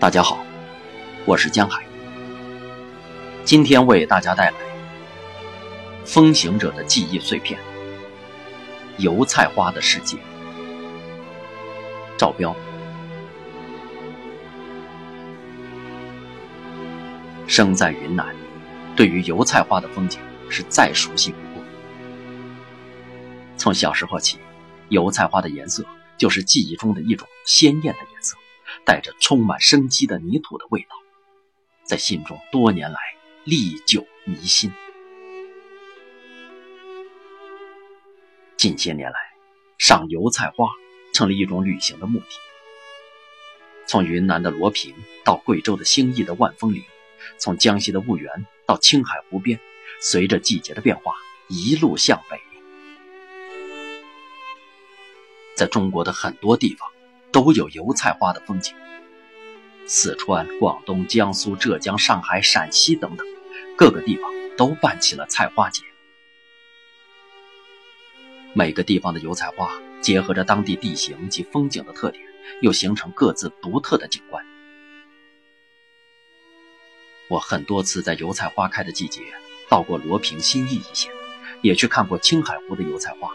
[0.00, 0.42] 大家好，
[1.26, 1.84] 我是江海。
[3.44, 4.56] 今天为大家带来
[6.06, 7.60] 《风行者的记忆碎片》——
[8.96, 10.16] 油菜花的世界。
[12.16, 12.56] 赵标。
[17.46, 18.34] 生在云南，
[18.96, 21.62] 对于油菜花的风景是再熟悉不过。
[23.58, 24.38] 从小时候起，
[24.88, 25.84] 油菜花的颜色
[26.16, 28.34] 就是记忆中的一种鲜艳的颜色。
[28.90, 30.88] 带着充满生机的泥土的味道，
[31.84, 32.98] 在心中多年来
[33.44, 34.72] 历久弥新。
[38.56, 39.16] 近些年来，
[39.78, 40.66] 赏油菜花
[41.14, 42.26] 成了一种旅行的目的。
[43.86, 44.92] 从云南的罗平
[45.24, 46.82] 到贵州的兴义的万峰岭，
[47.38, 49.60] 从江西的婺源到青海湖边，
[50.00, 51.14] 随着季节的变化，
[51.46, 52.40] 一路向北，
[55.54, 56.90] 在中国的很多地方。
[57.32, 58.74] 都有油菜花的风景。
[59.86, 63.26] 四川、广东、江苏、浙江、上海、陕西等等
[63.76, 65.82] 各个地方都办起了菜花节。
[68.52, 72.24] 每个地方的油菜花结合着当地地形及风景的特点，
[72.60, 74.44] 又形成各自独特的景观。
[77.28, 79.22] 我很多次在油菜花开的季节
[79.68, 81.12] 到过罗平、新义一线，
[81.62, 83.30] 也去看过青海湖的油菜花，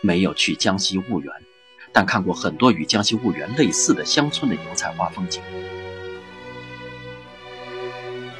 [0.00, 1.32] 没有去江西婺源。
[1.92, 5.42] 但看过很多与江西婺源类似的乡村的油菜花风景。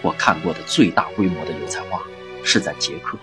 [0.01, 2.03] 我看过的最大规模的油菜花
[2.43, 3.19] 是在捷克，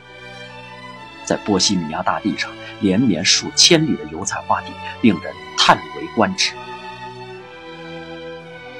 [1.25, 2.49] 在波西米亚大地上
[2.79, 4.67] 连绵数千里的油菜花地，
[5.01, 6.53] 令人叹为观止。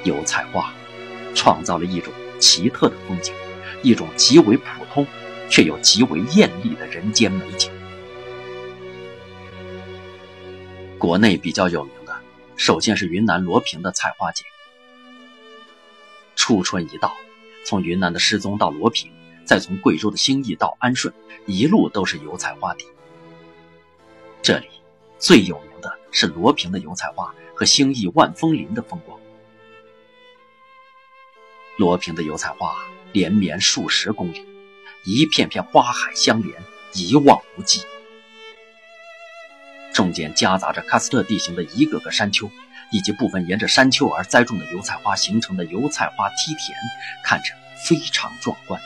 [0.04, 0.72] 油菜花
[1.34, 3.34] 创造了一种奇特的风景，
[3.82, 5.06] 一种极为普通
[5.50, 7.70] 却又极为艳丽的人间美景。
[11.00, 12.14] 国内比较有名的，
[12.56, 14.44] 首先是云南罗平的菜花节。
[16.36, 17.16] 初春一到，
[17.64, 19.10] 从云南的失踪到罗平，
[19.46, 21.14] 再从贵州的兴义到安顺，
[21.46, 22.84] 一路都是油菜花地。
[24.42, 24.68] 这里
[25.18, 29.18] 最有名的是罗平的油菜花和兴义万峰林的风光。
[31.78, 32.76] 罗平的油菜花
[33.14, 34.44] 连绵数十公里，
[35.06, 37.80] 一片片花海相连，一望无际。
[39.92, 42.50] 中间夹杂着喀斯特地形的一个个山丘，
[42.92, 46.76] 以及部分沿着山丘而栽种的油菜花形成的油菜花梯田，
[47.24, 47.52] 看着
[47.86, 48.80] 非常壮观。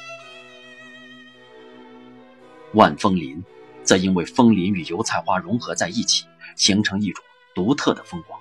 [2.72, 3.44] 万峰林，
[3.84, 6.24] 则因为枫林与油菜花融合在一起，
[6.56, 7.22] 形成一种
[7.54, 8.40] 独特的风光。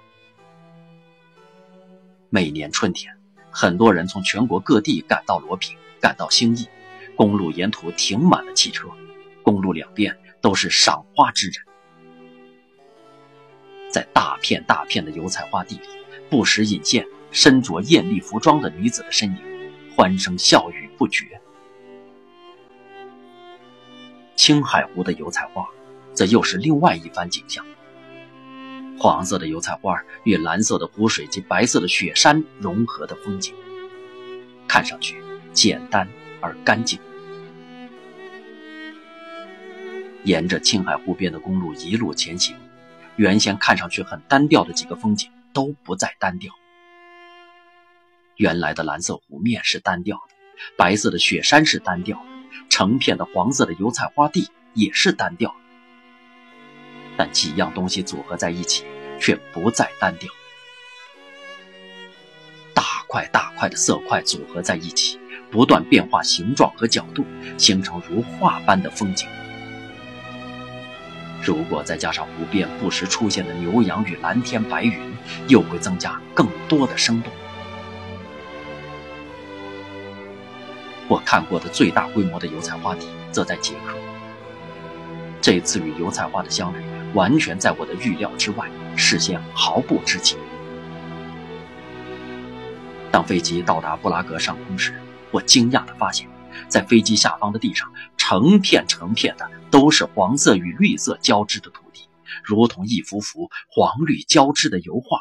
[2.29, 3.13] 每年春天，
[3.51, 6.67] 很多人从全国各地赶到罗平，赶到兴义，
[7.15, 8.89] 公路沿途停满了汽车，
[9.43, 11.55] 公路两边都是赏花之人。
[13.93, 15.81] 在大片大片的油菜花地里，
[16.27, 19.37] 不时隐现身着艳丽服装的女子的身影，
[19.95, 21.39] 欢声笑语不绝。
[24.35, 25.67] 青海湖的油菜花，
[26.11, 27.63] 则又是另外一番景象。
[28.97, 33.53] 黄色的油菜花与蓝色的湖水及白色的雪山融合的风景，
[34.67, 35.21] 看上去
[35.53, 36.09] 简单
[36.41, 36.97] 而干净。
[40.23, 42.55] 沿着青海湖边的公路一路前行。
[43.15, 46.53] 原先看上去很单调的几个风景都不再单调。
[48.37, 50.33] 原来的蓝色湖面是单调的，
[50.75, 55.55] 白色的雪山是单调的，成片的黄色的油菜花地也是单调的。
[57.15, 58.83] 但几样东西组合在一起，
[59.19, 60.31] 却不再单调。
[62.73, 65.19] 大块大块的色块组合在一起，
[65.51, 67.23] 不断变化形状和角度，
[67.59, 69.29] 形成如画般的风景。
[71.43, 74.97] 如果再加上湖边不时出现的牛羊与蓝天白云，
[75.49, 77.33] 又会增加更多的生动。
[81.09, 83.97] 我看过的最大规模的油菜花地，则在捷克。
[85.41, 86.77] 这次与油菜花的相遇，
[87.13, 90.39] 完全在我的预料之外，事先毫不知情。
[93.11, 94.93] 当飞机到达布拉格上空时，
[95.29, 96.25] 我惊讶地发现。
[96.67, 97.91] 在飞机下方的地上，
[98.25, 102.07] 成片成片的都是黄色与绿色交织的土地，
[102.41, 105.19] 如同一幅幅黄绿交织的油画，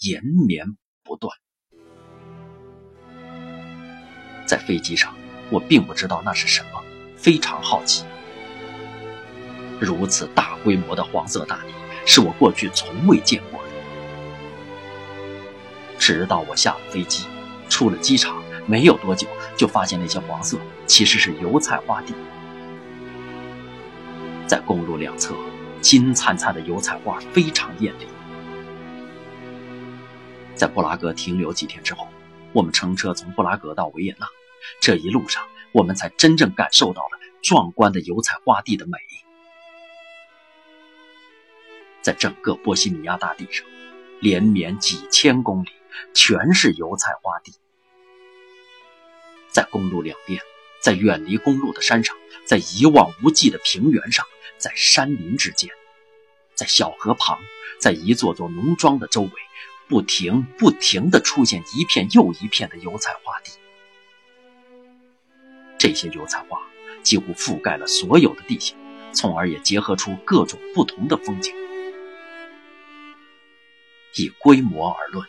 [0.00, 1.34] 延绵不断。
[4.44, 5.14] 在飞机上，
[5.48, 6.82] 我并不知道那是什么，
[7.16, 8.04] 非常好奇。
[9.80, 11.72] 如此大规模的黄色大地，
[12.04, 13.70] 是我过去从未见过的。
[15.98, 17.24] 直到我下了飞机，
[17.70, 18.39] 出了机场。
[18.70, 19.26] 没有多久，
[19.56, 20.56] 就发现那些黄色
[20.86, 22.14] 其实是油菜花地。
[24.46, 25.34] 在公路两侧，
[25.80, 28.06] 金灿灿的油菜花非常艳丽。
[30.54, 32.06] 在布拉格停留几天之后，
[32.52, 34.28] 我们乘车从布拉格到维也纳。
[34.80, 35.42] 这一路上，
[35.72, 38.98] 我们才真正感受到了壮观的油菜花地的美。
[42.02, 43.66] 在整个波西米亚大地上，
[44.20, 45.70] 连绵几千公里，
[46.14, 47.52] 全是油菜花地。
[49.52, 50.40] 在公路两边，
[50.80, 54.26] 在远离公路的山上，在一望无际的平原上，
[54.58, 55.70] 在山林之间，
[56.54, 57.38] 在小河旁，
[57.78, 59.30] 在一座座农庄的周围，
[59.88, 63.52] 不停不停地出现一片又一片的油菜花地。
[65.78, 66.60] 这些油菜花
[67.02, 68.76] 几乎覆盖了所有的地形，
[69.12, 71.54] 从而也结合出各种不同的风景。
[74.16, 75.26] 以规模而论，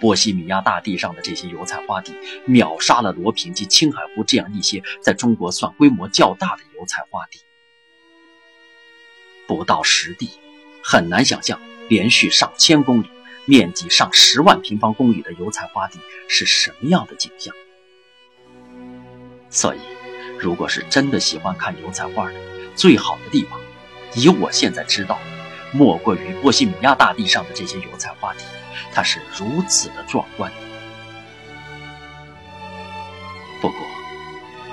[0.00, 2.14] 波西米亚大地上的这些油菜花地
[2.46, 7.40] 秒杀了罗平及青海湖这样一些在中国算规模较大的油菜花地。
[9.46, 10.30] 不到十地，
[10.82, 13.10] 很难想象连续上千公里、
[13.44, 15.98] 面积上十万平方公里的油菜花地
[16.28, 17.54] 是什么样的景象。
[19.48, 19.78] 所以，
[20.38, 22.34] 如果是真的喜欢看油菜花的，
[22.74, 23.60] 最好的地方，
[24.14, 25.18] 以我现在知道，
[25.72, 28.44] 莫过于波西米亚大地上的这些油菜花地，
[28.92, 30.50] 它是如此的壮观。
[33.60, 33.78] 不过，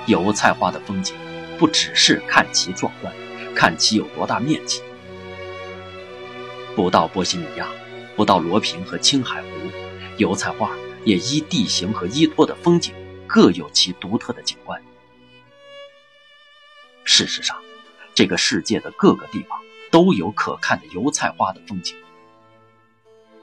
[0.06, 1.14] 油菜花的风景
[1.58, 3.12] 不只是看其壮观，
[3.54, 4.82] 看其有多大面积。
[6.76, 7.68] 不到波西米亚，
[8.16, 9.48] 不到罗平和青海湖，
[10.16, 10.70] 油菜花
[11.04, 12.94] 也依地形和依托的风景。
[13.26, 14.80] 各有其独特的景观。
[17.02, 17.56] 事实上，
[18.14, 19.58] 这个世界的各个地方
[19.94, 21.94] 都有可看的油菜花的风景。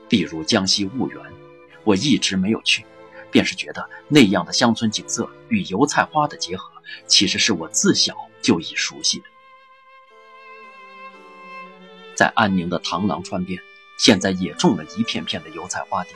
[0.09, 1.24] 比如江西婺源，
[1.86, 2.86] 我一直没有去，
[3.31, 6.69] 便是觉得那样的乡村景色与油菜花的结合，
[7.07, 9.25] 其实是我自小就已熟悉的。
[12.15, 13.57] 在安宁的螳螂川边，
[13.98, 16.09] 现在也种了一片片的油菜花地。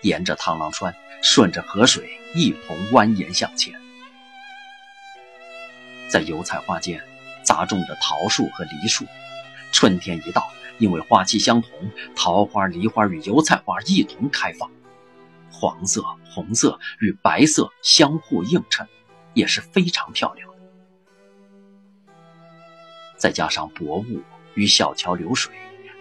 [0.00, 3.78] 沿着螳螂川，顺着河水一同蜿蜒向前。
[6.08, 7.06] 在油菜花间，
[7.50, 9.04] 杂种着桃树和梨树。
[9.72, 10.48] 春天一到，
[10.78, 11.72] 因为花期相同，
[12.14, 14.70] 桃花、梨花与油菜花一同开放，
[15.50, 18.86] 黄色、红色与白色相互映衬，
[19.34, 20.48] 也是非常漂亮。
[23.16, 24.22] 再加上薄雾
[24.54, 25.52] 与小桥流水，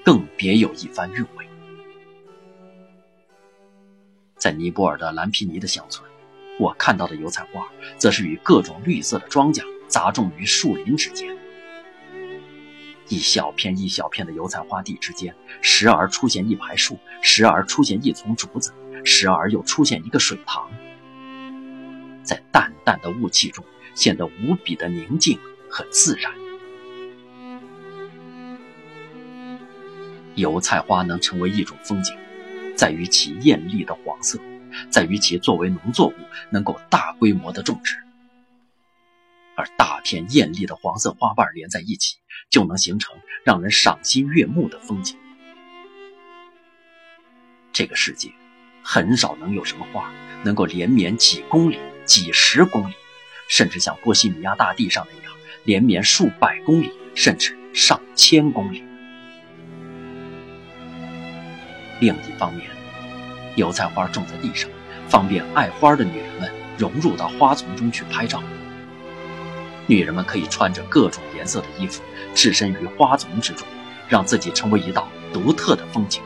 [0.05, 1.49] 更别有一番韵味。
[4.37, 6.07] 在尼泊尔的兰皮尼的乡村，
[6.59, 7.67] 我看到的油菜花，
[7.97, 11.38] 则是与各种绿色的庄稼杂种于树林之间。
[13.09, 18.71] 一小片一小片的油菜花地之间，时而出现一排树，时而出现一丛竹子，
[19.03, 20.69] 时而又出现一个水塘。
[22.23, 23.65] 在淡淡的雾气中，
[23.95, 25.39] 显得无比的宁静
[25.69, 26.31] 和自然。
[30.35, 32.15] 油菜花能成为一种风景。
[32.75, 34.39] 在于其艳丽的黄色，
[34.89, 36.13] 在于其作为农作物
[36.49, 37.97] 能够大规模的种植，
[39.59, 42.15] 而大片艳丽的黄色花瓣连在一起，
[42.49, 45.17] 就能形成让人赏心悦目的风景。
[47.73, 48.31] 这个世界，
[48.81, 50.13] 很少能有什么花
[50.45, 52.93] 能够连绵几公里、几十公里，
[53.49, 55.33] 甚至像波西米亚大地上那样
[55.65, 58.81] 连绵数百公里，甚至上千公里。
[61.99, 62.69] 另一方面，
[63.57, 64.69] 油菜花种在地上，
[65.09, 68.41] 方便爱花的女人们融入到花丛中去拍照。
[69.89, 72.03] 女人们可以穿着各种颜色的衣服，
[72.35, 73.67] 置身于花丛之中，
[74.07, 76.21] 让自己成为一道独特的风景。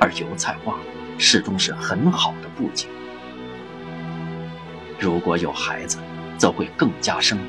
[0.00, 0.76] 而油菜花
[1.16, 2.90] 始终是很好的布景。
[4.98, 5.98] 如果有孩子，
[6.36, 7.46] 则会更加生动。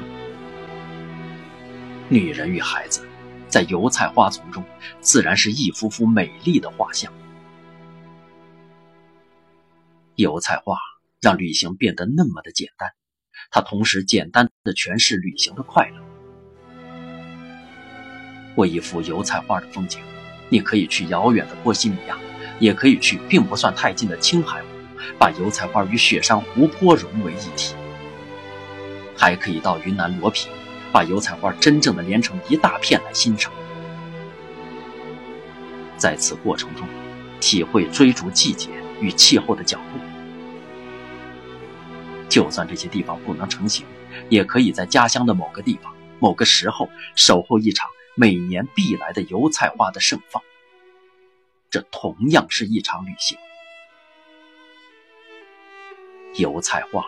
[2.08, 3.06] 女人与孩子。
[3.50, 4.62] 在油菜花丛中，
[5.00, 7.14] 自然是一幅幅美丽的画像。
[10.16, 10.78] 油菜花
[11.22, 12.92] 让旅行变得那么的简单，
[13.52, 16.02] 它同时简单的诠释旅行的快乐。
[18.56, 20.00] 过一幅油菜花的风景，
[20.50, 22.18] 你可以去遥远的波西米亚，
[22.60, 24.68] 也可以去并不算太近的青海湖，
[25.20, 27.76] 把油菜花与雪山湖泊融为一体，
[29.16, 30.50] 还可以到云南罗平。
[30.90, 33.52] 把油菜花真正的连成一大片来欣赏，
[35.98, 36.88] 在此过程中，
[37.42, 38.70] 体会追逐季节
[39.02, 40.17] 与气候的脚步。
[42.30, 43.86] 就算这些地方不能成行，
[44.30, 50.44] 也可以在家乡的某个地方、某个时候守候一场每年必来的油菜花的盛放。
[51.70, 53.38] 这同样是一场旅行。
[56.36, 57.04] 油菜花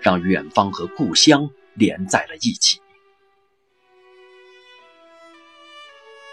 [0.00, 2.80] 让远方和故乡连在了一起。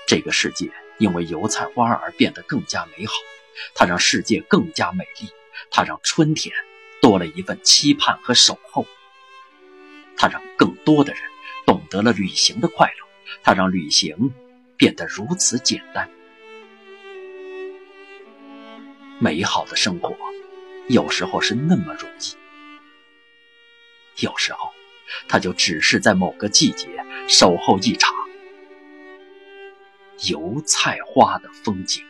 [0.07, 3.13] 这个世界因为油菜花而变得更加美好，
[3.75, 5.29] 它让世界更加美丽，
[5.69, 6.53] 它让春天
[7.01, 8.85] 多了一份期盼和守候，
[10.15, 11.21] 它让更多的人
[11.65, 13.07] 懂得了旅行的快乐，
[13.43, 14.31] 它让旅行
[14.77, 16.09] 变得如此简单。
[19.19, 20.15] 美好的生活
[20.87, 22.35] 有时候是那么容易，
[24.23, 24.71] 有时候
[25.27, 26.87] 它就只是在某个季节
[27.27, 28.13] 守候一场
[30.27, 32.05] 油菜花的风景。